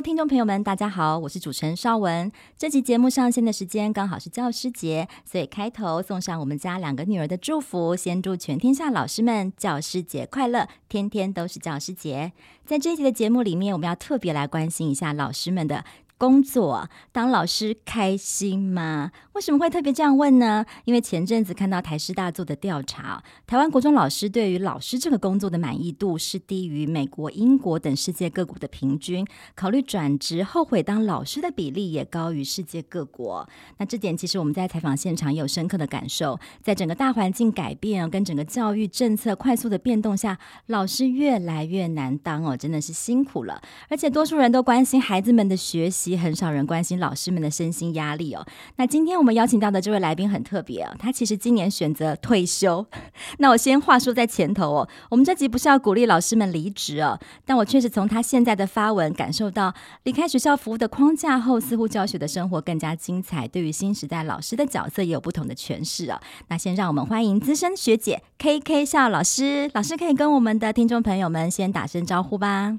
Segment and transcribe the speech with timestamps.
[0.00, 2.30] 听众朋友们，大家好，我是主持人邵文。
[2.56, 12.32] 这期节目上线的时间刚好是教师节，所以开头送上我们家两个女儿的祝福，先祝全天下老师们教师节快乐，天天都是教师节。
[12.64, 15.84] 在这一集的节目里面，我们要特别来关心一下老师们的。
[16.18, 19.12] 工作当老师开心吗？
[19.34, 20.66] 为什么会特别这样问呢？
[20.84, 33.48] 因为前阵子看到台师大做的调查，台湾国中老师对于老师这个工作的满意度是低于美国、英国等世界各国的平均，考虑转职后悔当老师的比例也高于世界各国。
[33.76, 43.62] 那这点其实我们在采访现场也有深刻的感受，在整个大环境改变跟整个教育政策快速的变动下，老师越来越难当哦，真的是辛苦了。
[43.88, 46.07] 而且多数人都关心孩子们的学习。
[46.16, 48.46] 很少人关心老师们的身心压力哦。
[48.76, 52.86] 那今天我们邀请到的这位来宾很特别哦，他其实今年选择退休。
[53.38, 63.46] 那我先话说在前头哦，我们这集不是要鼓励老师们离职哦，但我确实从他现在的发文感受到，离开学校服务的框架后，似乎教学的生活更加精彩。
[63.48, 66.20] 对于新时代老师的角色也有不同的诠释哦。
[66.48, 72.78] 那先让我们欢迎资深学姐 KK 笑老师，老师可以跟我们的听众朋友们先打声招呼吧。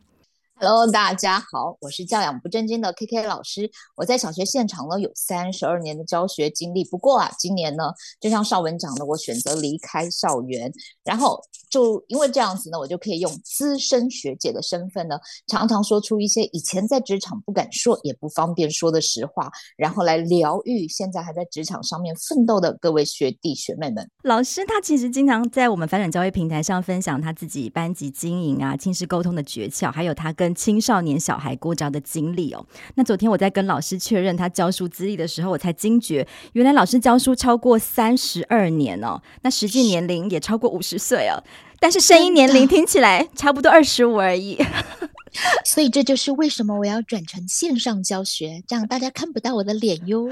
[0.62, 3.72] Hello，大家好，我是教养不正经的 KK 老师。
[3.96, 6.84] 我在小学现场呢有三十二年的教学经历。
[6.84, 10.70] 不过啊，今年呢，就像邵文讲的，我选择离开校园，
[11.06, 15.18] 然后就因为这样子呢，我就可以用资深学姐的身份呢，
[15.48, 24.10] 常常说出一些以前在职场不敢说也不方便说的实话，然后来疗愈现在还在职场上面奋斗的各位学弟学妹们。
[24.24, 32.66] 老师他其实经常在我们翻转教育平台上分享他自己班级经营啊、亲师沟通的诀窍，还有他跟青少年小孩过招的经历哦，
[32.96, 41.42] 那昨天我在跟老师确认他教书资历的时候，我才惊觉，原来老师教书超过三十二年哦，那实际年龄也超过五十岁哦，
[41.80, 44.58] 但是声音年龄听起来差不多二十五而已，
[45.66, 50.30] 所以这就是为什么我要转成线上教学，这样大家看不到我的脸哟。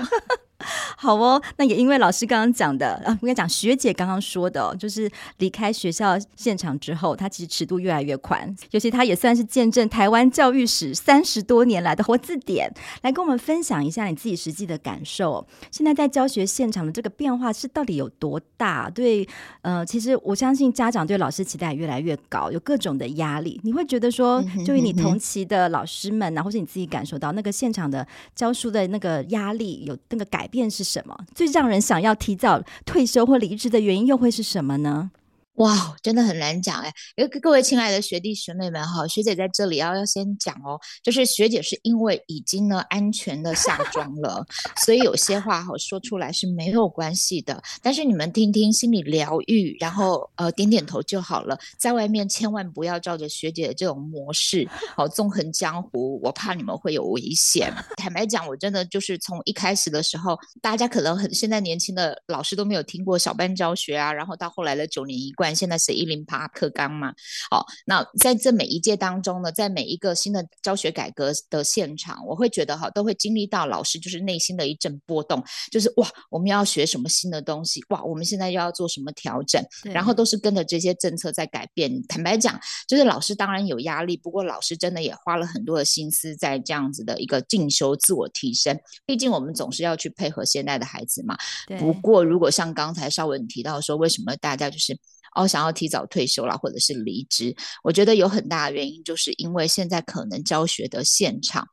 [0.98, 12.74] 好哦，那也因为老师刚刚讲的啊，我跟你讲学姐刚刚说的，就是离开学校现场之后，她其实尺度越来越宽，尤其她也算是见证台湾教育史三十多年来的活字典，
[13.04, 15.46] 来跟我们分享一下你自己实际的感受。
[15.72, 18.90] 现在在教学现场的这个变化是到底有多大？
[18.90, 19.28] 对，
[19.62, 23.62] 呃，其实我相信家长对老师期待也越来越高，有各种的压力。
[23.64, 31.18] 你会觉得说，就以你同期的老师们啊，或是你自己感受到那个现场的教书的那个压力，有那个改变是什么？
[31.36, 35.12] 最让人想要提早退休或离职的原因又会是什么呢？
[35.58, 36.94] 哇，真的很难讲哎！
[37.42, 44.46] 各位亲爱的学弟学妹们哈，学姐在这里要要先讲哦，就是学姐是因为已经呢安全的下妆了，
[44.86, 47.60] 所以有些话哈说出来是没有关系的。
[47.82, 51.58] 但是你们听听，心里疗愈，然后呃点点头就好了。
[51.80, 57.74] 在外面千万不要照着学姐的这种模式，好纵横江湖，我怕你们会有危险。
[57.96, 65.47] 坦白讲，我真的就是从一开始的时候，大家可能很现在年轻的老师都没有听过小班教学啊，然后到后来的九年一贯。
[65.56, 67.14] 现在是一零八课纲嘛？
[67.50, 77.84] 好，那在这每一届当中呢，在每一个新的教学改革的现场，我会觉得哈，都会经历到老师就是内心的一阵波动，就是哇，我们要学什么新的东西？
[77.90, 79.64] 哇，我们现在又要做什么调整？
[79.84, 82.02] 然后都是跟着这些政策在改变。
[82.08, 88.78] 坦白讲，就是老师当然有压力，不过老师真的也花了很多的心思在这样子的一个进修、自我提升。
[89.06, 91.38] 毕竟我们总是要去配合现在的孩子嘛。
[91.80, 94.98] 不过如果像刚才绍文提到说，为什么大家就是。
[95.36, 101.68] 哦，想要提早退休啦，或者是离职，我觉得有很大的原因，就是因为现在可能教学的现场，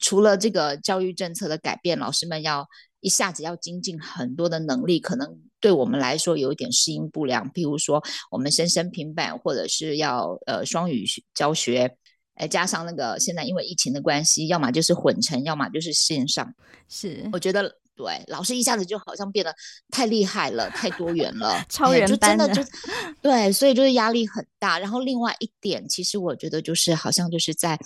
[0.00, 2.66] 除了这个教育政策的改变，老师们要
[3.00, 7.50] 一下子要精进很多的能力，可能对我们来说有一点适应不良。
[7.52, 11.04] 譬如说，我们生生平板，或者是要呃双语
[11.34, 11.96] 教学，
[12.34, 16.54] 哎，加上那个现在因为疫情的关系，要么就是混成，要么就是线上。
[16.88, 17.78] 是，我觉得。
[17.98, 19.52] 对，老师一下子就好像变得
[19.90, 22.78] 太厉害了，太多元了， 超人般的，就真的就
[23.20, 24.78] 对，所以就是压力很大。
[24.78, 27.76] 然后另外一点，其实我觉得就是好像就是在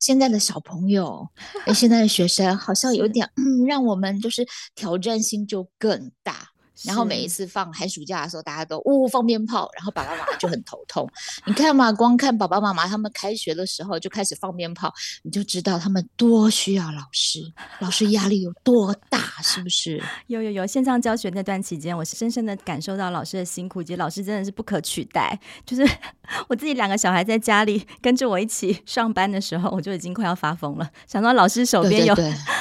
[0.00, 1.24] 现在的小朋友，
[1.72, 4.44] 现在的学生好像有点嗯，让我们就是
[4.74, 6.48] 挑战性就更大。
[6.84, 11.08] 然后每一次放寒暑假的时候，大家都呜呜放鞭炮，然后爸爸妈妈就很头痛。
[11.46, 14.92] 你看嘛，光看爸爸妈妈他们开学的时候就开始放鞭炮，
[15.22, 17.40] 你就知道他们多需要老师，
[17.80, 20.02] 老师压力有多大，是不是？
[20.26, 25.38] 有有有，线上教学那段期间，我深深的感受到老师的辛苦，以及老师真的是不可取代。
[25.66, 25.86] 就是
[26.48, 30.88] 我自己两个小孩在家里跟着我一起上班的时候，我就已经快要发疯了。
[31.06, 32.14] 想到老师手边有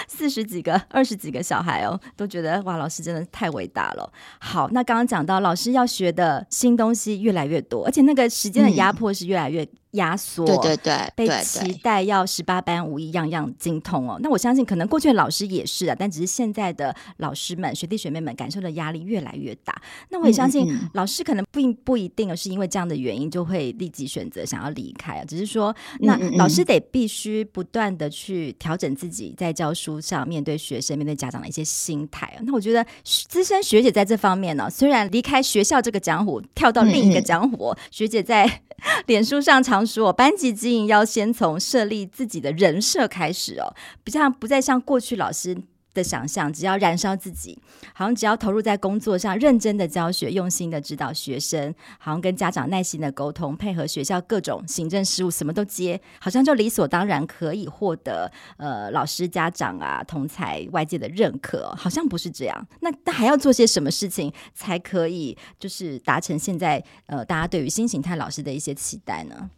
[0.09, 4.11] 四十几个、 二十几个小孩哦，都觉得哇，老师真的太伟大了。
[4.39, 14.19] 好，那刚刚讲到老师要学的新东西越来越多，而且那个时间的压迫是越来越压缩，对对对，被期待要十八般武艺样样精通哦。
[14.21, 19.75] 那我相信可能过去的老师也是啊，但只是现在的老师们、学弟学妹们感受的压力越来越大。
[20.09, 32.41] 那我也相信老师可能并不一定是因为这样的原因就会立即选择想要离开啊，只是说那老师得必须不断的去调整自己在教书上面对学生、面对家长的一些心态啊。
[32.45, 38.61] 那我觉得资深学姐在这方面呢，虽然离开学校这个江湖，跳到另一个江湖，学姐在
[39.07, 43.73] 脸书上常说，班级经营要先从设立自己的人设开始哦，
[44.03, 45.57] 不像不再像过去老师
[45.91, 47.57] 的想象，只要燃烧自己，
[47.95, 62.67] 好像只要投入在工作上，认真的教学，用心的指导学生，好像跟家长耐心的沟通，配合学校各种行政事务，什么都接，好像就理所当然可以获得呃老师、家长啊、同才外界的认可，好像不是这样。
[62.81, 69.49] 那那还要做些什么事情才可以，就是达成现在呃大家对于新形态老师的一些期待呢？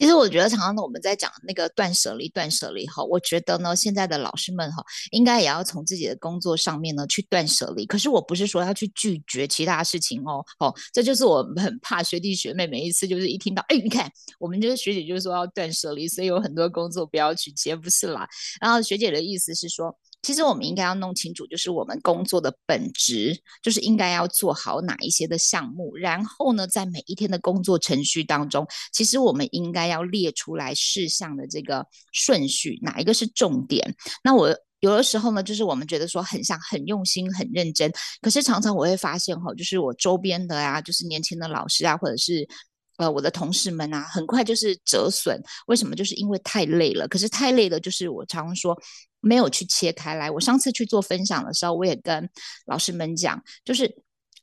[0.00, 7.84] 其实我觉得，常常呢，我们在讲那个断舍离、断舍离哈，我觉得呢，现在的老师们哈，应该也要从自己的工作上面呢去断舍离。
[7.84, 18.26] 可是我不是说要去拒绝其他事情哦，哦，这就是我很怕学弟学妹每一次就是一听到，哎，你看我们这个学姐就是说要断舍离，所以有很多工作不要去接，不是啦。
[18.58, 19.94] 然后学姐的意思是说。
[20.22, 25.96] 其实我们应该要弄清楚，就是我们工作的本质，就是应该要做好哪一些的项目。
[25.96, 33.94] 然后呢，在每一天的工作程序当中，其实我们应该要列出来事项的这个顺序，哪一个是重点。
[34.22, 42.48] 那我有的时候呢，就是我们觉得说很像很用心、很认真，可是常常我会发现哈，就是我周边的啊，就是年轻的老师啊，或者是
[43.00, 45.42] 呃我的同事们啊，很快就是折损。
[45.66, 45.96] 为什么？
[45.96, 47.08] 就是因为太累了。
[47.08, 48.80] 可是太累了，就是我常常说。
[49.22, 50.30] 没有去切开来。
[50.30, 52.26] 我上次去做分享的时候，我也跟
[52.64, 53.94] 老师们讲，就是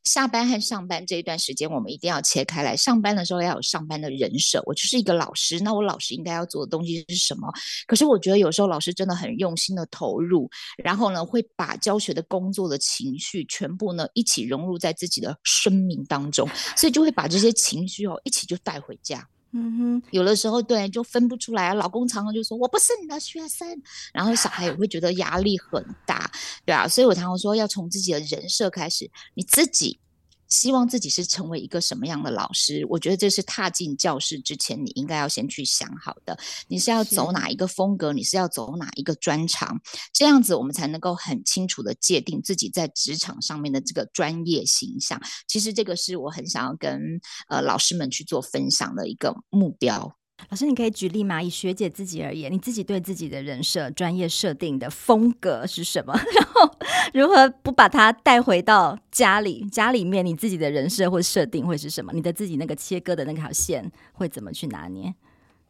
[0.07, 2.75] 下班和上班这一段时间，我们一定要切开来。
[2.75, 7.51] 上班的时候要有上班的人设，我就是一个老师，那我老师应该要做的东西是什么？
[7.85, 10.49] 可是我觉得有时候老师真的很用心的投入，
[10.83, 19.27] 然后呢，会把教学的工作的情绪全部呢一起融入在自己的生命当中，所以就会把这些情绪哦一起就带回家。
[19.51, 21.73] 嗯哼，有的时候对就分不出来。
[21.73, 23.67] 老公常常就说我不是你的学生，
[24.13, 26.29] 然后小孩也会觉得压力很大，
[26.65, 29.99] 对啊，所以我常常说要从自己的人设开始，你自己。
[30.47, 32.85] 希望自己是成为一个什么样的老师？
[32.89, 36.37] 我觉得这是踏进教室之前，你应该要先去想好的。
[36.67, 38.13] 你是要走哪一个风格？
[38.13, 39.79] 你是要走哪一个专长？
[40.13, 45.21] 这样子我们才能够很清楚的界定自己在职场上面的这个专业形象。
[45.47, 50.15] 其实这个是我很想要跟呃老师们去做分享的一个目标。
[50.49, 51.41] 老师，你可以举例吗？
[51.41, 56.13] 以学姐自己而言，你自己对自己的人设、专业设定的风格是什么？
[56.33, 56.71] 然后
[57.13, 59.67] 如何不把它带回到家里？
[59.69, 62.13] 家里面你自己的人设或设定会是什么？
[62.13, 65.13] 你的自己那个切割的那条线会怎么去拿捏？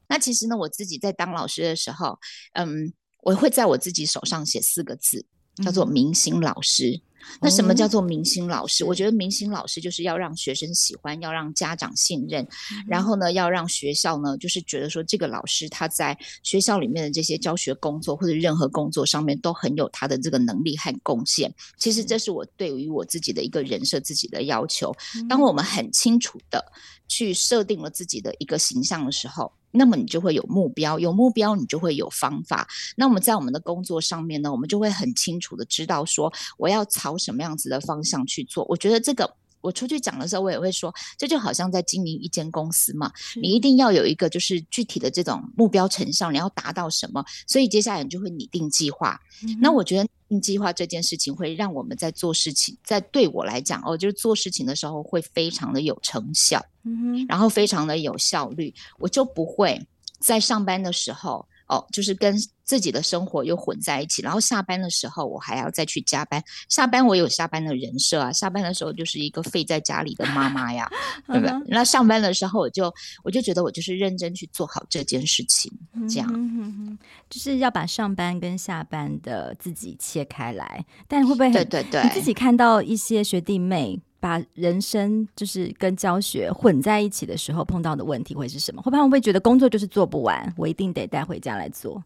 [0.10, 2.20] 那其实呢，我自己在当老师的时候，
[2.54, 5.26] 嗯，我会在我自己手上写四个字，
[5.64, 7.02] 叫做“明星老师”。
[7.20, 8.84] 嗯那什么叫做明星老师？
[8.84, 21.54] 哦，我觉得明星老师就是要让学生喜欢，要让家长信任，嗯，然后呢，要让学校呢，就是觉得说这个老师他在学校里面的这些教学工作或者任何工作上面都很有他的这个能力和贡献。
[21.78, 24.96] 其实这是我对于我自己的一个人设，自己的要求。
[25.28, 26.64] 当我们很清楚的
[27.08, 29.52] 去设定了自己的一个形象的时候。
[29.72, 32.68] 那么你就会有目标，有目标你就会有方法。
[32.96, 38.66] 那我们在我们的工作上面呢，我们就会很清楚的知道说我要朝什么样子的方向去做。
[38.70, 39.32] 我觉得这个
[39.62, 49.20] 我出去讲的时候，我也会说，这就好像在经营一间公司嘛，你一定要有一个就是具体的这种目标成效，你要达到什么，所以接下来你就会拟定计划。
[49.44, 50.08] 嗯、那我觉得。
[50.42, 59.82] 计划这件事情会让我们在做事情，在对我来讲哦，就是做事情的时候会非常的有成效，嗯哼，然后非常的有效率，我就不会
[60.20, 62.38] 在上班的时候哦，就是跟
[62.68, 66.44] 自己的生活又混在一起，然后下班的时候我还要再去加班。
[66.68, 70.92] 下班我有下班的人设啊，下班的时候就是一个废在家里的妈妈呀，
[71.26, 71.54] 对不对？
[71.68, 72.94] 那上班的时候我就
[73.24, 75.72] 我就觉得我就是认真去做好这件事情，
[76.10, 80.86] 这样，嗯哼哼，就是要把上班跟下班的自己切开来。
[81.08, 88.82] 但会不会，对对对，你自己看到一些学弟妹把人生就是跟教学混在一起的时候碰到的问题会是什么？
[88.82, 92.04] 会不会会觉得工作就是做不完，我一定得带回家来做？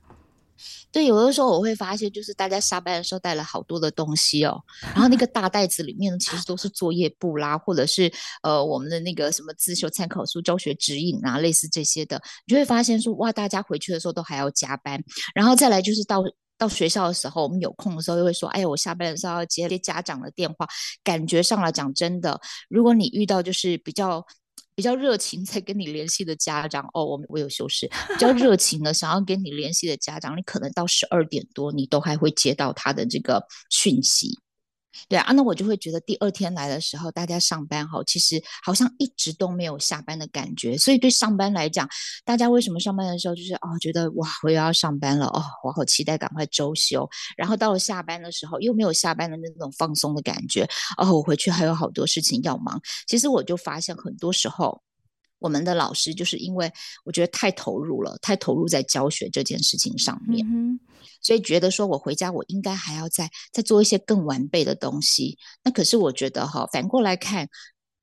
[0.91, 4.61] 对，有的时候我会发现，就是大家下班的时候带了好多的东西哦，
[4.93, 8.11] 然后那个大袋子里面其实都是作业簿啦，或者是
[8.43, 15.01] 呃我们的那个什么自修参考书、教学指引啊，类似这些的，你就会发现说哇，大家回去的时候都还要加班，
[15.33, 16.23] 然后再来就是到。
[16.57, 20.67] 到学校的时候，我们有空的时候又会说：“哎，我下班的时候要接一些家长的电话。”
[21.03, 22.39] 感觉上来讲，真的，
[22.69, 24.23] 如果你遇到就是比较
[24.81, 34.39] 比较热情在跟你联系的家长，哦，我我有修饰，比较热情的想要跟你联系的家长，你可能到十二点多，你都还会接到他的这个讯息。
[35.07, 40.77] 对啊，那我就会觉得第二天来的时候，大家上班哈，其实好像一直都没有下班的感觉。
[40.77, 41.87] 所以对上班来讲，
[42.25, 47.09] 大家为什么上班的时候就是哦，觉得哇，我又要上班了哦，我好期待赶快周休。
[47.37, 50.67] 然后到了下班的时候，又没有下班的那种放松的感觉
[50.97, 52.79] 哦，我回去还有好多事情要忙。
[53.07, 54.81] 其实我就发现很多时候。
[55.41, 56.71] 我们的老师就是因为
[57.03, 60.79] 我觉得太投入了，太投入在教学这件事情上面，嗯、
[61.19, 65.37] 所以觉得说我回家我应该还要再再做一些更完备的东西。
[65.63, 67.49] 那可是我觉得哈，反过来看，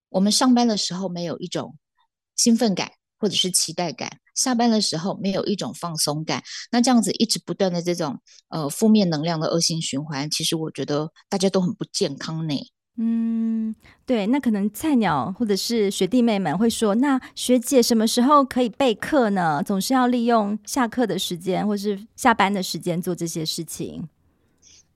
[0.08, 1.76] 我们上班的时候没有一种
[2.34, 6.42] 兴奋感或者是期待感，下班的时候没有一种放松感，
[6.72, 12.54] 那这样子一直不断的这种呃负面能量的恶性循环，其实我觉得大家都很不健康呢。
[13.00, 13.72] 嗯，
[14.04, 19.62] 对，那可能菜鸟或者是学弟妹们会说，那学姐什么时候可以备课呢？
[19.62, 24.08] 总是要利用下课的时间或是下班的时间做这些事情。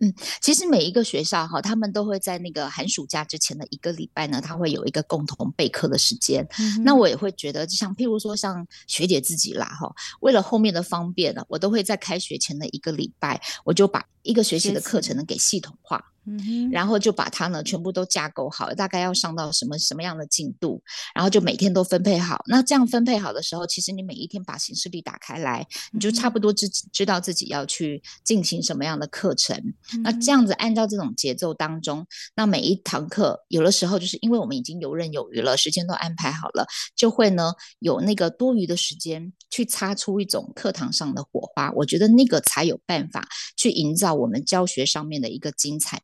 [0.01, 6.45] 嗯，其实每一个学校哈，他们都会在那个寒暑假之前的一个礼拜呢，他会有一个共同备课的时间。
[6.59, 16.12] 嗯、那我也会觉得，像譬如说像学姐自己啦哈，为了后面的方便呢，我都会在开学前的一个礼拜，我就把一个学期的课程呢给系统化。
[16.27, 20.83] 嗯，然后就把它呢全部都架构好，大概要上到什么什么样的进度，
[21.15, 22.43] 然后就每天都分配好。
[22.47, 29.57] 那这样分配好的时候，其实你每一天把行事历打开来，你就差不多知知道自己要去进行什么样的课程。
[29.95, 30.03] 嗯。
[30.03, 41.73] 那这样子按照这种节奏当中，那每一堂课有的时候就是因为我们已经游刃有余了，时间都安排好了，就会呢有那个多余的时间去擦出一种课堂上的火花。
[41.73, 43.27] 我觉得那个才有办法
[43.57, 46.01] 去营造我们教学上面的一个精彩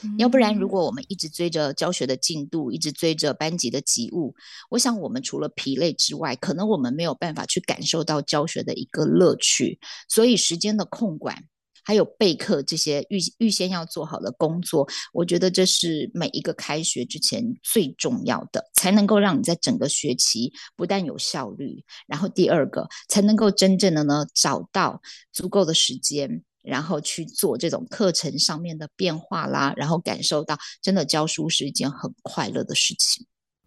[0.00, 4.34] 度，要不然如果我们一直追着教学的进度，一直追着班级的急务，
[4.70, 9.78] 我想我们除了疲累之外，可能我们没有办法去感受到教学的一个乐趣。
[10.08, 11.44] 所以时间的控管，
[11.84, 25.00] 还有备课这些预预先要做好的工作，我觉得这是每一个开学之前最重要的，才能够让你在整个学期不但有效率，然后第二个才能够真正的呢找到
[25.32, 26.42] 足够的时间。
[26.64, 33.26] 然后去做这种课程上面的变化啦，然后感受到真的教书是一件很快乐的事情。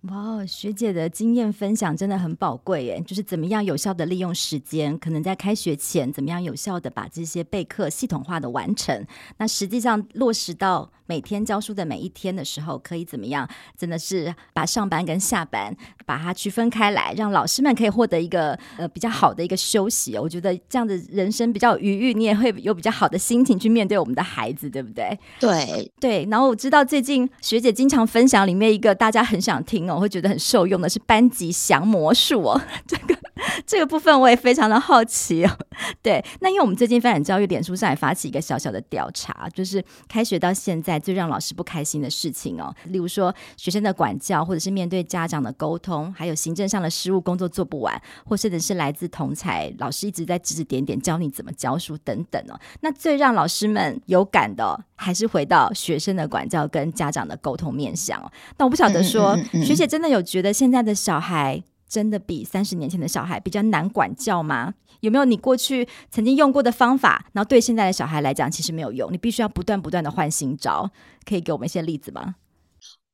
[0.09, 3.01] 哇，学姐的经验分享真的很宝贵耶！
[3.05, 9.05] 就是怎么样有效的利用时间，可能在开学前怎么样有效的把这些备课系统化的完成，
[9.37, 10.89] 那实际上落实到。
[11.09, 13.47] 每天教书的每一天的时候，可以怎么样？
[13.77, 15.73] 真的是把上班跟下班
[16.05, 20.17] 把它区分开来，让老师们可以获得一个呃比较好的一个休息。
[20.17, 25.17] 我觉得这样的人生比较有余裕，你也会有比较好的心情去面对我们的孩子，对不对？
[25.39, 26.27] 对对。
[26.29, 33.17] 然后我知道最近学姐经常分享里面一个大家很想听哦，我会觉得很受用的是班级降魔术哦， 这个。
[33.65, 35.57] 这个部分我也非常的好奇哦。
[36.01, 52.59] 对，那因为我们最近发展教育脸书上也发起一个小小的调查，就是开学到现在最让老师不开心的事情哦，例如说学生的管教，或者是面对家长的沟通，还有行政上的失误工作做不完，或甚至是来自同才老师一直在指指点点教你怎么教书等等哦。
[52.81, 58.31] 那最让老师们有感的哦，还是回到学生的管教跟家长的沟通面向哦。
[58.57, 64.73] 那我不晓得说，嗯嗯嗯嗯，学姐真的有觉得现在的小孩，真的比三十年前的小孩比较难管教吗？
[65.01, 69.11] 有没有你过去曾经用过的方法，然后对现在的小孩来讲其实没有用？
[69.13, 70.89] 你必须要不断不断的换新招，
[71.23, 72.35] 可以给我们一些例子吗？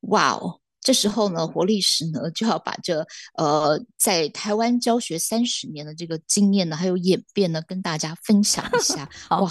[0.08, 3.04] 哇哦，这时候呢，活力时呢就要把这
[3.38, 9.50] 呃在台湾教学三十年的这个经验呢，还有演变呢，跟大家分享一下 哇。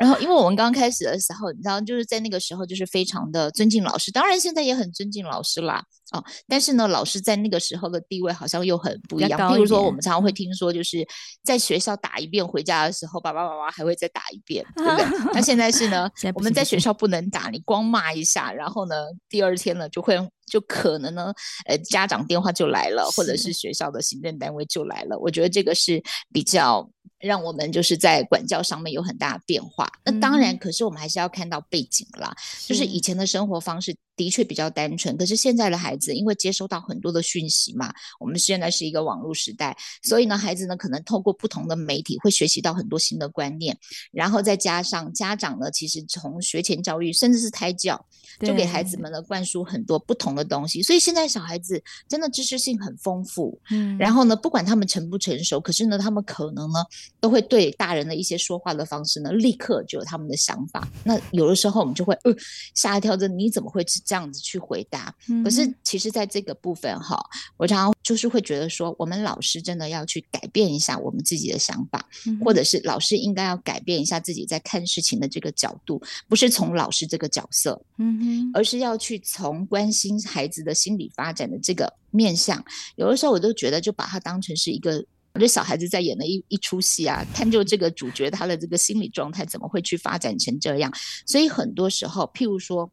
[0.00, 5.82] 然后，因为我们刚开始的时候，你知道，就是在那个时候，就是非常的尊敬老师，当然现在也很尊敬老师啦。
[6.10, 9.50] 哦，但是呢，老师在那个时候的地位好像又很不一样。
[9.54, 11.06] 比如说，我们常常会听说，就是
[11.42, 15.06] 在学校打一遍，回家的时候，爸爸妈妈还会再打一遍，对不对？
[15.32, 18.94] 那现在是呢，我们在学校不能打，你光骂一下，然后呢，
[19.28, 20.18] 第二天呢就会。
[20.46, 21.32] 就可能呢，
[21.66, 25.18] 呃，家长电话就来了，或者是学校的行政单位就来了。
[25.18, 29.90] 我觉得这个是比较让我们就是在管教上面有很大的变化。
[30.04, 32.34] 那当然，可是我们还是要看到背景啦，
[32.66, 33.96] 就是以前的生活方式。
[34.16, 43.76] 的确比较单纯，可是现在的孩子因为接收到很多的讯息嘛，我们现在是一个网络时代，所以呢，孩子呢可能透过不同的媒体会学习到很多新的观念，
[44.10, 48.04] 然后再加上家长呢，其实从学前教育甚至是胎教，
[48.40, 56.80] 就给孩子们呢灌输很多不同的东西，所以现在小孩子真的知识性很丰富，嗯，然后呢，不管他们成不成熟，可是呢，他们可能呢
[57.20, 60.86] 都会对大人的一些说话的方式呢，立刻就有他们的想法。
[61.02, 62.34] 那有的时候我们就会呃
[62.74, 63.82] 吓一跳，这你怎么会？
[64.04, 67.18] 这样子去回答，可是其实在这个部分哈，
[67.56, 72.06] 我常常就是会觉得说，我们老师真的要去改变一下我们自己的想法，
[72.44, 82.64] 或者是老师应该要改变一下自己在看事情的这个角度，不是从老师这个角色，嗯，而是要去从关心孩子的心理发展的这个面向。
[82.96, 90.92] 有的时候我都觉得，就把它当成是一个，我觉得小孩子在演的一一出戏啊，探究这个主角他的这个心理状态怎么会去发展成这样。
[91.26, 92.90] 所以很多时候，譬如说。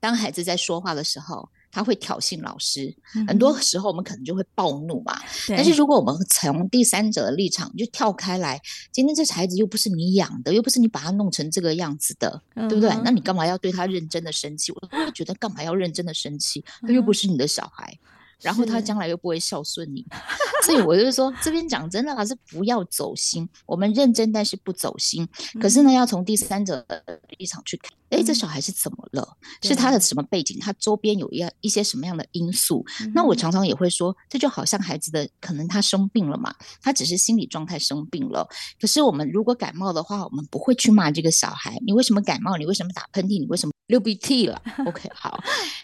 [0.00, 2.94] 当孩子在说话的时候，他会挑衅老师。
[3.14, 5.20] 嗯、很多时候，我们可能就会暴怒嘛。
[5.48, 8.60] 但是，如果我们从第三者的立场就跳开来，
[8.92, 12.90] 今天这孩子又不是你养的，又不是你把他弄成这个样子的，嗯、对不对？
[13.04, 14.72] 那你干嘛要对他认真的生气？
[14.72, 16.64] 我觉得干嘛要认真的生气？
[16.82, 17.98] 他又不是你的小孩。
[18.42, 20.04] 然后他将来又不会孝顺你，
[20.64, 23.48] 所以我就说，这边讲真的还是不要走心。
[23.66, 25.26] 我们认真，但是不走心。
[25.60, 29.36] 可是呢，要从第三者的立场去看，哎，这小孩是怎么了？
[29.62, 30.56] 是他的什么背景？
[30.60, 32.84] 他周边有一一些什么样的因素？
[33.12, 38.48] 那我常常也会说，这就好像孩子的可能他生病了嘛，他只是心理状态生病了。
[38.80, 42.56] 可是我们如果感冒的话，我们不会去骂这个小孩，你为什么感冒？
[42.56, 43.40] 你为什么打喷嚏？
[43.40, 44.62] 你为什么流鼻涕了？
[44.86, 45.40] OK，好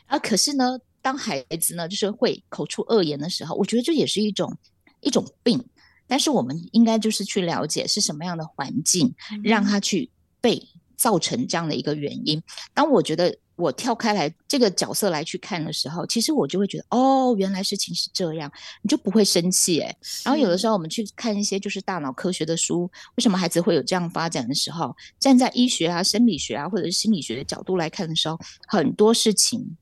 [0.07, 0.19] 啊。
[0.19, 0.79] 可是呢？
[1.05, 4.57] 当孩子呢，就是会口出恶言的时候，我觉得这也是一种
[5.03, 5.63] 一种病。
[6.07, 12.43] 但是我们应该就是去了解是什么样的环境，让他去被造成这样的一个原因。
[12.73, 19.95] 当我觉得我跳开来这个角色来去看的时候，其实我就会觉得，哦，原来事情是这样，你就不会生气诶。
[20.25, 29.77] 然后有的时候我们去看一些就是大脑科学的书，为什么孩子会有这样发展的时候，站在医学啊、生理学啊或者是心理学的角度来看的时候，很多事情。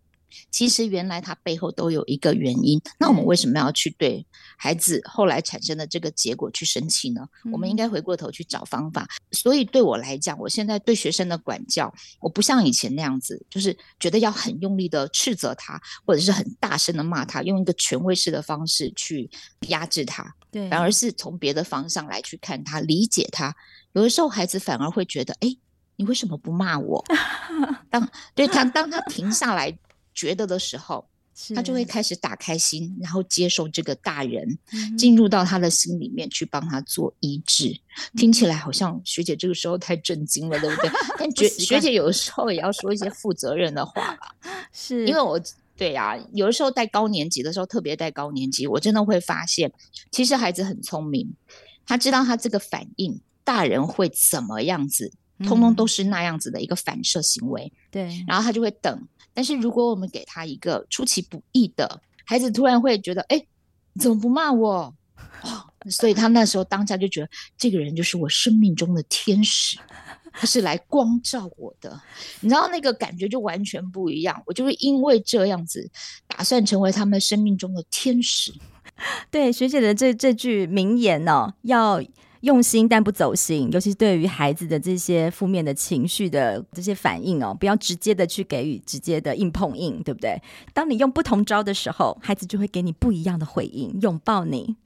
[0.50, 4.24] 其实原来他背后都有一个原因，那我们为什么要去对
[4.56, 7.26] 孩子后来产生的这个结果去生气呢？
[7.52, 9.06] 我们应该回过头去找方法。
[9.30, 19.28] 所以对我来讲，我现在对学生的管教，我不像以前那样子，就是觉得要很用力的斥责他，或者是很大声的骂他，用一个权威式的方式去
[19.68, 20.34] 压制他。
[20.50, 23.54] 对，反而是从别的方向来去看他，理解他。
[23.92, 25.56] 有的时候孩子反而会觉得，哎，
[25.96, 27.04] 你为什么不骂我？
[27.90, 29.76] 当对他，当他停下来。
[30.14, 31.06] 觉得的时候，
[31.54, 34.58] 他就会开始打开心，然后接受这个大人
[34.98, 37.68] 进入到他的心里面去帮他做医治。
[37.70, 40.90] 嗯、听起来好像学姐这个时候太震惊了，对不对？
[41.18, 44.34] 但学学姐有的时候也要说一些负责任的话吧，
[44.72, 45.40] 是因为我
[45.74, 49.72] 对呀、啊，有的时候带高年级的时候，特别带高年级，我真的会发现，
[50.10, 51.32] 其实孩子很聪明，
[51.86, 57.72] 他知道他这个反应，大人会怎么样子，通通都是那样子的一个反射行为。
[57.90, 59.08] 对、嗯，然后他就会等。
[59.34, 63.46] 但是如果我们给他一个出其不意的，孩子突然会觉得，哎，
[63.98, 64.94] 怎么不骂我？
[65.90, 69.78] 所以他那时候当下就觉得，这个人就是我生命中的天使，
[70.32, 72.00] 他是来光照我的。
[72.40, 74.42] 你知道那个感觉就完全不一样。
[74.46, 75.90] 我就会因为这样子，
[76.26, 78.52] 打算成为他们生命中的天使。
[79.30, 82.02] 对，学姐的这这句名言呢、哦，要。
[82.42, 90.40] 用心但不走心，尤其是对于孩子的这些负面的情绪的这些反应哦，不要直接的去给予直接的硬碰硬，对不对？
[90.74, 94.76] 当你用不同招的时候，孩子就会给你不一样的回应，拥抱你。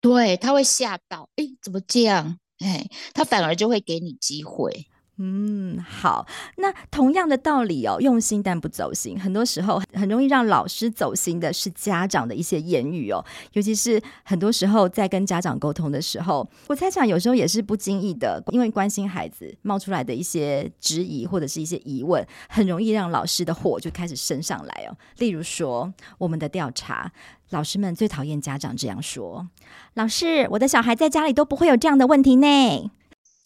[0.00, 2.38] 对，他会吓到，哎，怎么这样？
[2.58, 4.86] 哎，他反而就会给你机会。
[5.20, 6.24] 嗯，好。
[6.58, 13.24] 那同样的道理哦，用心但不走心，很多时候很容易让老师走心的是家长的一些言语哦。
[13.54, 24.96] 尤其是很多时候在跟家长沟通的时候，我猜想有时候也是不经意的，因为关心孩子冒出来的一些质疑或者是一些疑问，很容易让老师的火就开始升上来哦。
[25.18, 27.10] 例如说，我们的调查，
[27.50, 29.48] 老师们最讨厌家长这样说
[29.94, 32.90] ：“老师，我的小孩在家里都不会有这样的问题呢。”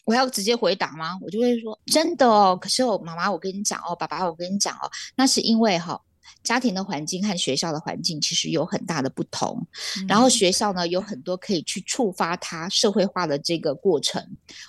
[0.05, 1.19] 我要直接回答吗？
[1.23, 2.59] 我就会说真的哦。
[2.61, 6.01] 可是我妈妈，我跟你讲哦，爸爸，我跟你讲哦，那是因为哈、哦，
[6.43, 9.65] 家庭的环境和学校的环境其实有很大的不同。
[9.99, 14.21] 嗯、然后学校呢，有很多可以去触发他社会化的这个过程。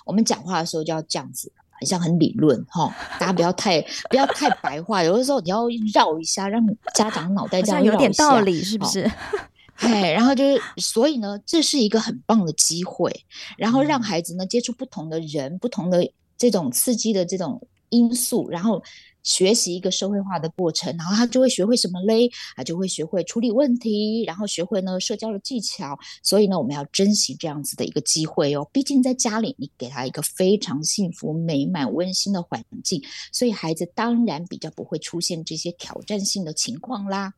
[0.04, 2.92] 我们讲话的时候就要这样子，很像很理论哈、哦。
[3.18, 9.02] 大家不要太不要太白话，有的时候你要绕一下，让家长脑袋这样有点道理，是不是？
[9.02, 9.10] 哦
[9.82, 13.12] 哎，然后就是，所以呢，这是一个很棒的机会，
[13.58, 16.08] 然后让孩子呢接触不同的人、不同的
[16.38, 18.82] 这种刺激的这种因素，然后
[19.24, 22.30] 学习一个社会化的过程，然后他就会学会什么嘞？
[22.56, 25.98] 啊，就会学会处理问题，然后学会呢社交的技巧。
[26.22, 28.68] 所以呢，我们要珍惜这样子的一个机会哦。
[28.72, 37.34] 毕竟在家里，你给他一个非常幸福、美满、温馨的环境，所以孩子当然比较不会出现这些挑战性的情况啦。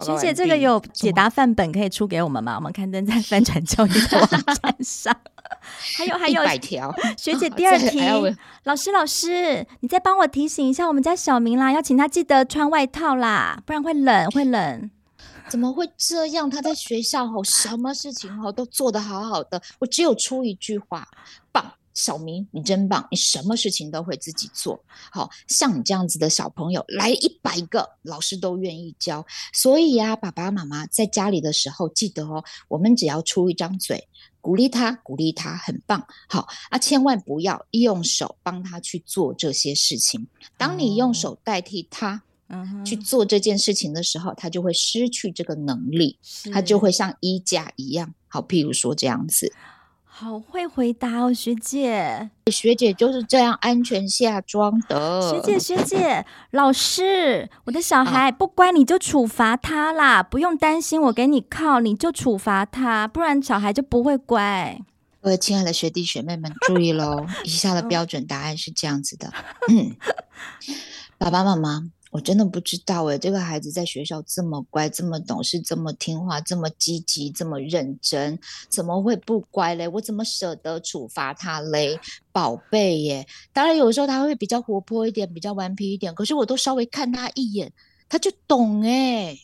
[0.00, 2.56] 学姐，这个有解答范本可以出给我们吗？
[2.56, 5.14] 我们刊登在翻转教育的网站上。
[5.96, 6.94] 还有还有，百条。
[7.16, 8.00] 学姐， 第二题，
[8.64, 14.90] 老师老师，你再帮我提醒一下我们家小明啦，要请他记得穿外套啦，不然会冷会冷。
[15.48, 16.50] 怎么会这样？
[16.50, 21.06] 他在学校吼，什么事情吼都做得好好的，我只有出一句话，
[21.52, 21.72] 棒。
[21.94, 23.06] 小明，你真棒！
[23.10, 29.24] 你什么事情都会自己做，好像你这样子的小朋友来一百个，老师都愿意教。
[29.52, 34.08] 所以呀、啊，爸爸妈妈在家里的时候，记得哦，我们只要出一张嘴，
[34.40, 36.04] 鼓励他，鼓励他，很棒。
[36.28, 40.26] 好啊，千万不要用手帮他去做这些事情。
[40.58, 42.22] 当你用手代替他
[42.84, 46.18] 去做这件事情的时候，他就会失去这个能力，
[46.52, 48.12] 他就会像衣架一样。
[48.26, 49.52] 好，譬如说这样子。
[50.16, 52.30] 好会回答哦，学姐。
[52.46, 55.20] 学姐就是这样安全下装的。
[55.28, 64.80] 学姐，学姐，老师，我的小孩不乖，你就处罚他啦，不用担心，我给你靠，你就处罚他，不然小孩就不会乖。
[65.20, 69.32] 各位亲爱的学弟学妹们，注意喽，以下的标准答案是这样子的。
[69.68, 69.96] 嗯，
[71.18, 71.90] 爸爸妈妈。
[72.14, 79.88] 我真的不知道诶，这个孩子在学校这么乖，这么懂事，这么听话，这么积极，这么认真，怎么会不乖嘞？
[79.88, 81.98] 我怎么舍得处罚他嘞？
[82.30, 83.26] 宝贝耶！
[83.52, 87.72] 当然有时候他会比较活泼一点，比较顽皮一点，可是我都稍微看他一眼，
[88.08, 89.36] 他就懂诶。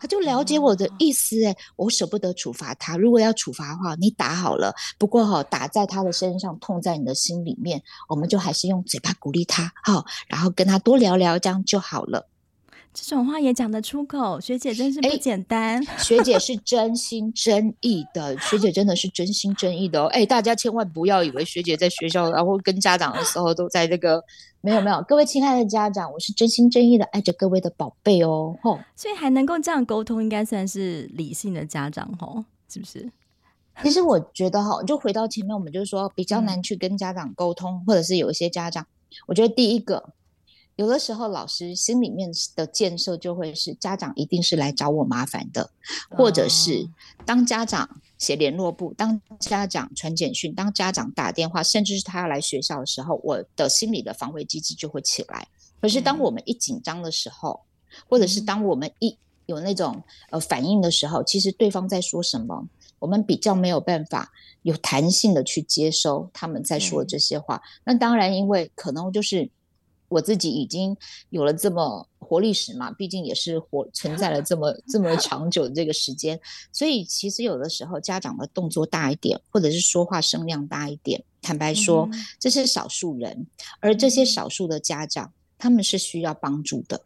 [0.00, 2.96] 他就了解我的意思诶，我舍不得处罚他。
[2.96, 4.74] 如果要处罚的话，你打好了。
[4.98, 7.82] 不过哈，打在他的身上，痛在你的心里面。
[8.08, 12.26] 我们就还是用嘴巴鼓励他，好，然后跟他多聊聊，这样就好了。
[12.92, 15.80] 这种话也讲得出口，学姐真是不简单。
[15.96, 20.06] 学姐是真心真意的，学姐真的是真心真意的哦。
[20.06, 24.20] 哎，大家千万不要以为学姐在学校，然后跟家长的时候都在这个，
[24.62, 28.56] 没有没有，各位亲爱的家长，我是真心真意的爱着各位的宝贝哦。
[28.62, 33.10] 吼，所以还能够这样沟通，应该算是理性的家长吼，是不是？
[33.82, 38.86] 其实我觉得哈，就回到前面，我们就是说比较难去跟家长沟通，嗯、或者是有一些家长，
[39.26, 40.12] 我觉得第一个。
[40.80, 45.70] 有的时候，老师心里面的建设就会是家长一定是来找我麻烦的，
[46.08, 46.88] 或者是
[47.26, 55.46] 当家长写联络簿，当家长传简讯，当家长打电话，甚至是他要来学校的时候，我的心里的防卫机制就会起来。
[55.82, 57.60] 可是当我们一紧张的时候，
[58.08, 62.66] 或者是当我们一有那种呃反应的时候，其实对方在说什么，
[62.98, 67.60] 我们比较没有办法有弹性的去接收他们在说的这些话。
[67.84, 69.50] 那当然，因为可能就是。
[70.10, 70.94] 我自己已经
[71.30, 76.38] 有了这么活历史嘛，毕竟也是活存在了这么 这么长久的这个时间，
[76.72, 83.46] 所以其实有的时候家长的动作大一点，或者是说话声量大一点，坦白说，嗯、这是少数人，
[83.80, 87.00] 而这些少数的家长，他们是需要帮助的，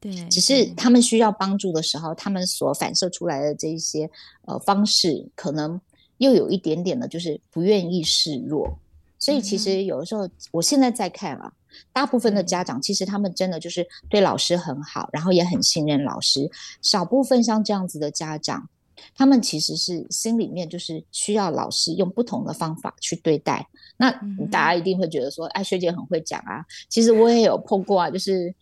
[0.00, 4.10] 对，只是他们需要帮助的时候，他们所反射出来的这一些
[4.46, 5.78] 呃方式，可能
[6.16, 8.78] 又有一点点的，就是不愿意示弱，
[9.18, 11.52] 所以其实有的时候，我现在在看啊。
[11.92, 16.50] 大部分的家长其实他们真的就是对老师很好，然后也很信任老师。
[16.80, 18.68] 少部分像这样子的家长，
[19.14, 23.68] 他们其实是心里面就是需要老师用不同的方法去对待。
[23.98, 24.10] 那
[24.50, 26.64] 大家一定会觉得说，哎，学姐很会讲啊。
[26.88, 28.52] 其实我也有碰过啊，就是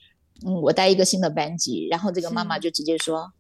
[0.45, 3.33] 嗯，我带一个新的班级，然后这个妈妈就直接说：“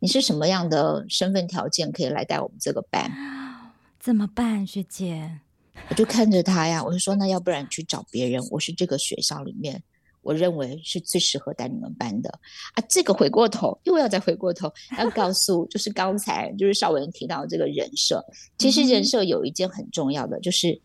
[0.00, 3.10] 你是什么样的身份条件可以来带我们这个班？
[3.98, 5.40] 怎么办，学姐？”
[5.88, 9.82] 我就看着他呀，我就说，那要不然去找别人，我是这个学校里面。
[10.22, 12.30] 我认为是最适合带你们班的
[12.74, 12.84] 啊！
[12.88, 18.24] 这个回过头又要再回过头，要告诉就是刚才就是邵文提到这个人设，
[18.56, 20.80] 其实人设有一件很重要的，就是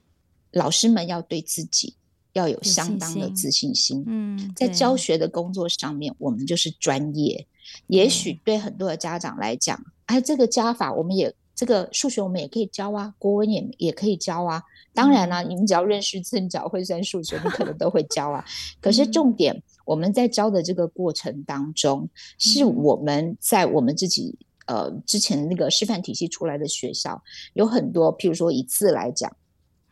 [0.53, 1.93] 老师们要对自己
[2.33, 4.03] 要有相当的自信心。
[4.07, 7.45] 嗯，在教学的工作上面，我们就是专业。
[7.85, 14.63] 也许对很多的家长来讲，哎，这个加法我们也这个数学我们也可以教啊，国文也也可以教啊。
[14.97, 18.43] 当然啦、啊，你们只要认识字，你只要会算数学，你可能都会教啊。
[18.81, 27.21] 可是重点，嗯、我们在教的这个过程当中，是我们在我们自己呃之前那个师范体系出来的学校，
[27.53, 29.31] 有很多，譬如说以字来讲。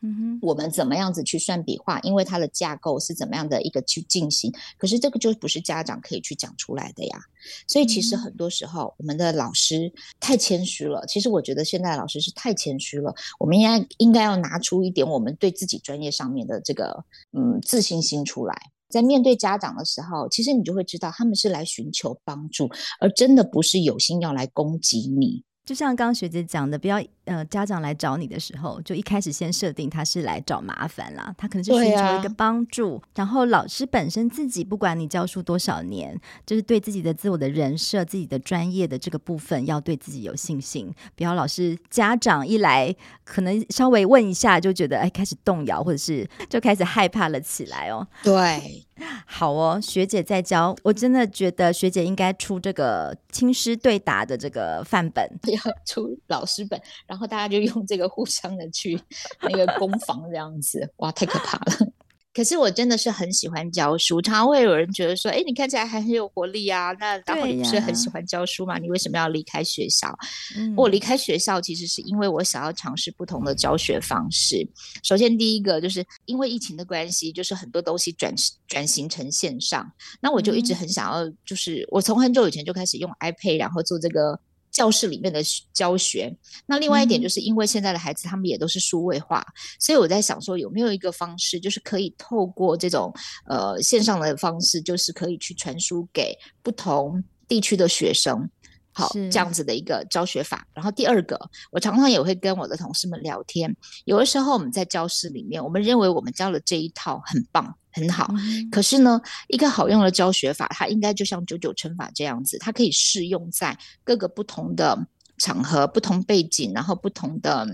[0.06, 1.98] 嗯哼，我们怎么样子去算笔画？
[2.00, 4.52] 因为它的架构是怎么样的一个去进行？
[4.78, 7.18] 可是这个就不是家长可以去讲出来的呀。
[7.66, 11.04] 所以其实很多时候，我们的老师太谦虚了。
[11.06, 13.14] 其实我觉得现在老师是太谦虚了。
[13.38, 18.54] 我们应该应该要拿出一点我们对自己专业上面的这个嗯自信心出来。
[18.88, 25.42] 在面对家长的时候，其实你就会知道他们是来寻求帮助，而真的不是有心要来攻击你。
[25.66, 32.98] 就像刚刚学姐讲的，不要呃家长来找你的时候，就一开始先设定他是来找麻烦啦，他可能是寻求一个帮助。
[32.98, 40.94] 啊、然后老师本身自己，不管你教书多少年，就是对自己的自我的人设、自己的专业的这个部分，要对自己有信心。
[41.16, 48.06] 不要老师家长一来，可能稍微问一下就觉得哎开始动摇，或者是就开始害怕了起来哦。
[48.22, 48.85] 对。
[49.26, 58.98] 好哦，学姐在教，我真的觉得学姐应该出这个亲师对答的这个范本， 要出老师本，然后大家就用这个互相的去
[59.42, 61.92] 那个攻防这样子，哇，太可怕了。
[62.36, 68.76] 可是我真的是很喜欢教书，常常会有人觉得说：“哎，你看起来还很有活力啊，那然后你不是很喜欢教书嘛？
[68.76, 70.14] 你为什么要离开学校？”
[70.54, 74.68] 嗯，我离开学校其实是因为我想要尝试不同的教学方式。
[75.02, 78.34] 首先，第一个就是因为疫情的关系，就是很多东西转
[78.68, 84.38] 转型成线上，那我就一直很想要，就是我从很久以前就开始用 iPad，然后做这个。
[84.76, 85.40] 教室里面的
[85.72, 86.30] 教学，
[86.66, 93.10] 那另外一点就是因为现在的孩子他们也都是数位化，嗯、所以我在想说有没有一个方式，就是可以透过这种
[93.46, 98.50] 呃线上的方式，就是可以去传输给不同地区的学生，
[98.96, 100.66] 好这样子的一个教学法。
[100.72, 101.38] 然后第二个，
[101.70, 107.76] 我常常也会跟我的同事们聊天，有的时候我们在教室里面，我们认为我们教的这一套很棒。
[107.92, 108.30] 很好，
[108.70, 115.06] 可是呢，一个好用的教学法，它应该就像九九乘法这样子，它可以适用在各个不同的
[115.38, 117.66] 场合、不同背景，然后不同的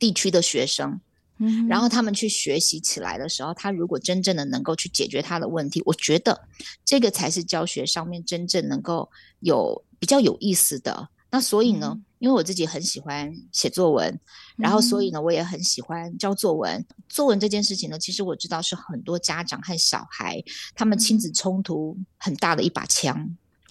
[0.00, 1.00] 地区的学生，
[1.38, 6.40] 嗯，然后他们去学习起来的时候，他如果真正的能够去解决他的问题，我觉得
[6.84, 11.08] 这个才是教学上面真正能够有比较有意思的。
[11.30, 14.18] 那所以呢，嗯因为我自己很喜欢写作文，
[14.56, 16.72] 然后所以呢，我也很喜欢教作文。
[16.72, 16.86] 嗯。
[17.08, 20.42] 作文这件事情呢，其实我知道是很多家长和小孩
[20.74, 23.36] 他们亲子冲突很大的一把枪。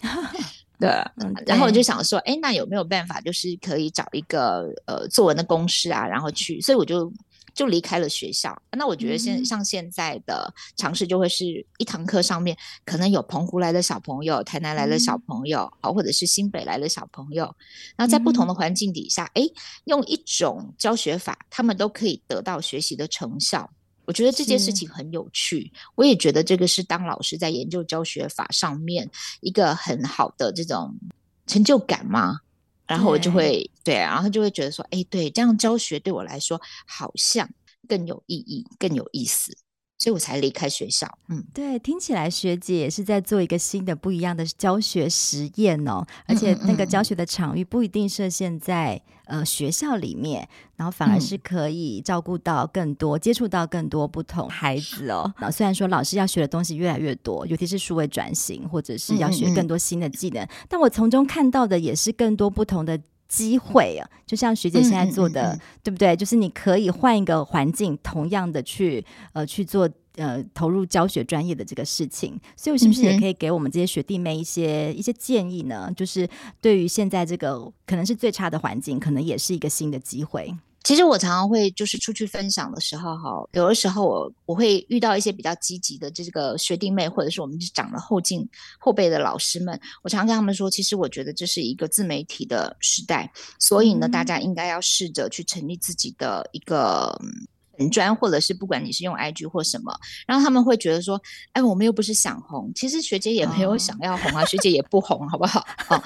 [0.80, 7.12] 嗯、对，然后我就想说，哎，那有没有办法，就是可以找一个呃作文的公式啊，然后去，所以我就。
[7.54, 17.44] 就离开了学校，那我觉得现像现在的尝试就会是一堂课上面可能有澎湖来的小朋友、台南来的小朋友，好，或者是新北来的小朋友，
[17.96, 19.42] 然后在不同的环境底下，哎，
[19.84, 23.70] 用一种教学法，他们都可以得到学习的成效。
[24.04, 29.08] 我觉得这件事情很有趣，我也觉得这个是当老师在研究教学法上面
[29.40, 30.92] 一个很好的这种
[31.46, 32.40] 成就感嘛。
[32.86, 37.48] 然后我就会对，对，然后就会觉得说，哎，对，这样教学对我来说好像
[37.88, 39.56] 更有意义、更有意思，
[40.02, 41.06] 所以我才离开学校。
[41.28, 55.32] 嗯，对，听起来学姐也是在做一个新的、不一样的教学实验哦，而且那个教学的场域不一定设限在呃学校里面，然后反而是可以照顾到更多、接触到更多不同孩子哦。
[55.40, 63.00] 那虽然说老师要学的东西越来越多，尤其是数位转型，或者是要学更多新的技能，但我从中看到的也是更多不同的
[63.32, 64.04] 机会啊。
[64.26, 66.14] 就像学姐现在做的，对不对？
[66.14, 69.88] 就是你可以换一个环境，同样的去呃去做。
[70.16, 75.90] 呃，投入教学专业的这个事情，所以我是不是也可以给我们这些学弟妹一些、嗯、一些建议呢？
[75.96, 76.28] 就是
[76.60, 80.54] 对于现在这个可能是最差的环境，可能也是一个新的机会。
[80.84, 97.20] 其实我常常会就是出去分享的时候，哈，有的时候我我会遇到一些比较积极的这个学弟妹，或者是我们长了后进后辈的老师们，我常常跟他们说，其实我觉得这是一个自媒体的时代，所以呢，大家应该要试着去成立自己的一个。
[97.78, 101.18] 粉专，或者是不管你是用 IG 或什么，然后他们会觉得说，
[101.52, 105.66] 哎，我们又不是想红，其实学姐也没有想要红啊，哦、学姐也不红，好不好？
[105.88, 105.96] 哦、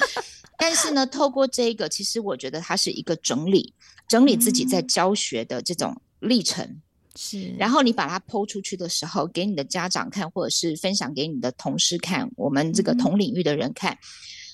[0.56, 3.74] 但是呢，透过这个，其实我觉得它是一个整理，
[4.08, 6.80] 整理自己在教学的这种历程。
[7.18, 13.98] 是，然后你把它 po 出去的时候，给你的家长看，或者是分享给你的同事看，我们这个同领域的人看，嗯、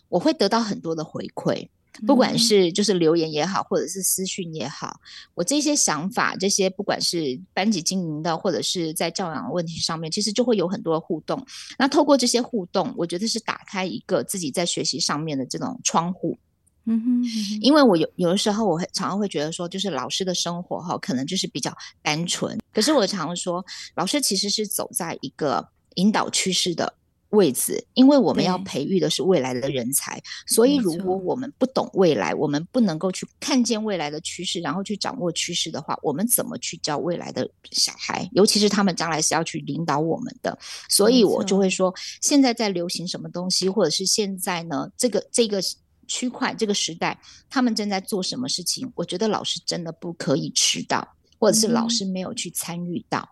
[0.08, 1.68] 我会得到很多的回馈。
[2.07, 4.98] 不管是就是留言也好，或者是私讯也好，
[5.35, 11.44] 我这些想法，这些不管是班级经营的，或者是在教养的问题上面，其实就会有很多的互动。
[11.78, 16.38] 那透过这些互动，我觉得是打开一个自己在学习上面的这种窗户。
[16.85, 17.24] 嗯哼，
[17.61, 22.59] 因为我有有的时候，我会常常会觉得说，就是老师的生活哈，可能就是比较单纯。
[22.72, 26.92] 可是我常常说，老师其实是走在一个引导趋势的
[27.32, 38.28] 位置，因为我们要培育的是未来的人才，所以如果我们不懂未来，我们不能够去看见未来的趋势，然后去掌握趋势的话，我们怎么去教未来的小孩？
[38.32, 40.56] 尤其是他们将来是要去领导我们的，
[40.88, 45.58] 所以我就会说，现在在流行什么东西，或者是现在呢，这个这个
[46.06, 47.18] 区块这个时代，
[47.48, 48.92] 他们正在做什么事情？
[48.94, 53.26] 我觉得老师真的不可以迟到，或者是老师没有去参与到，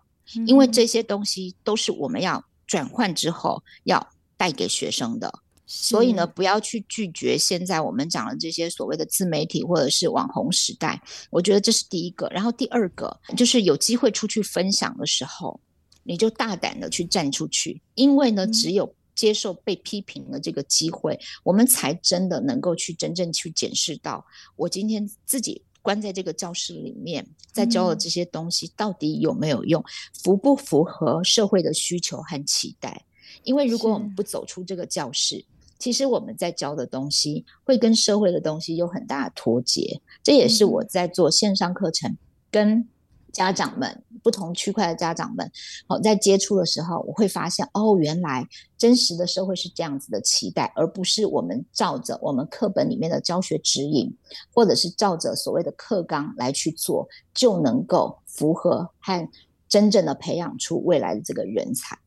[0.47, 2.43] 因为这些东西都是我们要。
[2.71, 5.29] 转换之后要带给学生的，
[5.65, 11.01] 所以呢，不要去拒绝现在我们讲的这些所谓的自媒体或者是网红时代。
[11.31, 15.59] 我觉得这是第一个，然后第二个就是有机会出去分享的时候，
[16.03, 25.61] 你就大胆的去站出去，因为呢，只有接受被批评的这个机会，我们才真的能够去真正去检视到我今天自己。
[25.81, 29.83] 关在这个教室里面，在教的这些东西到底有没有用，
[30.23, 33.05] 符不符合社会的需求和期待？
[33.43, 35.43] 因为如果我们不走出这个教室，
[35.79, 40.01] 其实我们在教的东西会跟社会的东西有很大的脱节。
[40.21, 42.17] 这也是我在做线上课程
[42.49, 42.87] 跟。
[43.31, 45.49] 家长们，不同区块的家长们，
[45.87, 54.13] 好，在接触的时候，我会发现，哦，原来真实的社会是这样子的期待，而不是我们照着我们课本里面的教学指引，
[54.53, 59.27] 或者是照着所谓的课纲来去做，就能够符合和
[59.69, 61.97] 真正的培养出未来的这个人才。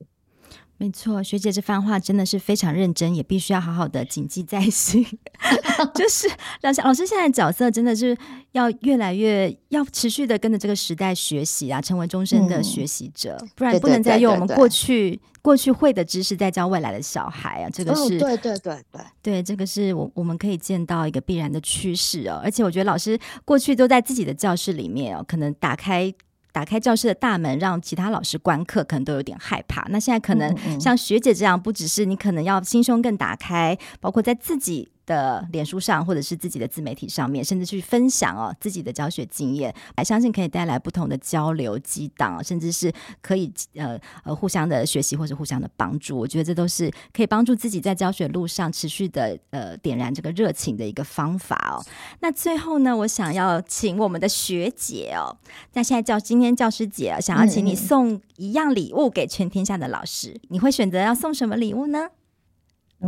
[0.77, 5.07] 没错，学姐这番话真的是非常认真，也必须要好好的谨记在心。
[5.95, 6.29] 就是
[6.63, 8.17] 老师，老师现在的角色真的是
[8.53, 17.71] 要越来越要持续的跟着这个时代学习啊，成为终身的学习者，嗯、不然不能再用我们过去过去会的知识在教未来的小孩啊。
[17.73, 22.41] 这个是、哦、对对对对对，这个是我我们可以见到一个必然的趋势哦。
[22.43, 26.13] 而且我觉得老师过去都在自己的教室里面哦，可能打开。
[26.55, 29.85] 打开教室的大门，让其他老师观课，可能都有点害怕。
[29.91, 34.93] 那现在可能像学姐这样，不只是你可能要心胸更打开，包括在自己。
[35.07, 46.17] 的脸书上，或者是自己的自媒体上面，甚至去分享哦自己的教学经验，还相信可以带来不同的交流激荡，甚至是可以呃呃互相的学习或者互相的帮助。
[46.17, 51.85] 我觉得这都是可以帮助自己在教学路上持续的呃点燃这个热情的一个方法哦。
[52.21, 55.37] 那最后呢，我想要请我们的学姐哦，
[55.75, 62.09] 那现在教今天教师节，想要请你送一样礼物给全天下的老师，你会选择要送什么礼物呢？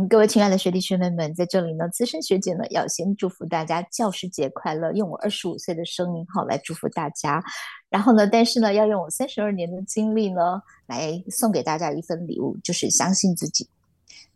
[0.05, 7.43] 各位亲爱的学弟学妹们，在这里呢，资深学姐呢要先祝福大家教师节快乐，用我二十五岁的声音好来祝福大家。
[7.89, 13.67] 然后呢，但是呢，要用我三十二年的经历呢来送给大家一份礼物，就是相信自己，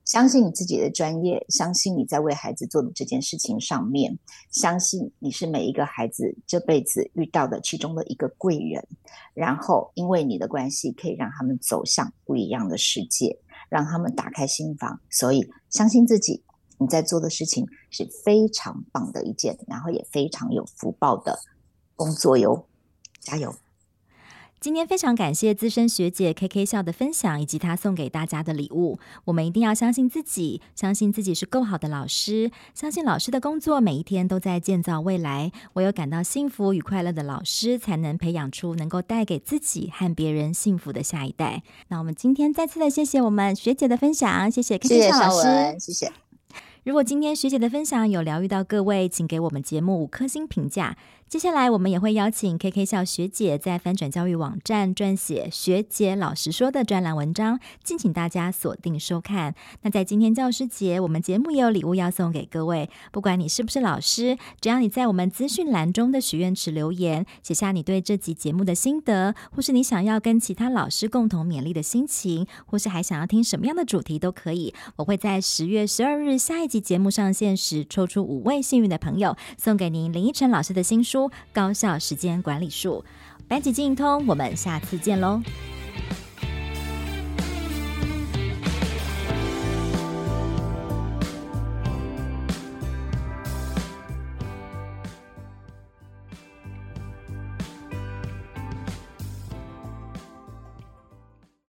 [0.03, 4.17] 相信你自己的专业，相信你在为孩子做的这件事情上面，
[4.49, 8.83] 相信你是每一个孩子这辈子遇到的其中的一个贵人，
[9.35, 13.37] 然后因为你的关系，可以让他们走向不一样的世界。
[13.71, 16.43] 让他们打开心房，所以相信自己，
[16.77, 21.39] 你在做的事情是非常棒的一件，然后也非常有福报的
[21.95, 22.67] 工作哟，
[23.21, 23.55] 加油！
[24.61, 28.99] 今天非常感谢资深学姐 KK 笑的分享，以及她送给大家的礼物。
[29.25, 35.51] 我们一定要相信自己，相信自己是够好的老师，相信老师的工作每一天都在建造未来。
[35.73, 41.63] 唯有感到幸福与快乐的老师，才能培养出能够带给自己和别人幸福的下一代。
[41.87, 46.13] 那我们今天再次的谢谢我们学姐的分享，谢谢 KK 笑老师，谢谢。
[46.83, 50.97] 如果今天学姐的分享有疗愈到各位，请给我们节目五颗星评价。
[51.31, 59.55] 接下来，我们也会邀请 KK 小学姐在翻转教育网站撰写“学姐老实说”的专栏文章，敬请大家锁定收看。
[59.83, 62.89] 那在今天教师节，我们节目也有礼物要送给各位。
[63.13, 74.73] 不管你是不是老师，只要你在我们资讯栏中的许愿池留言，写下你对这集节目的心得，或是你想要跟其他老师共同勉励的心情，或是还想要听什么样的主题都可以。
[74.97, 81.20] 我会在十月十二日下一集节目上线时，抽出五位幸运的朋友，送给您林依晨老师的新书
[81.51, 83.03] 高效时间管理术，
[83.47, 85.41] 班级经通，我们下次见喽。